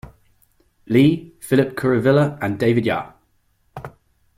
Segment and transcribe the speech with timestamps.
[0.87, 3.11] Lee, Philip Kuruvilla and David Yah.